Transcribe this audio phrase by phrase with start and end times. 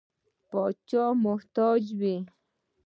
[0.49, 2.15] پاچا ته محتاج وي.